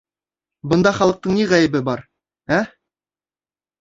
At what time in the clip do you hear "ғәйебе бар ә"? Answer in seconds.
1.53-2.63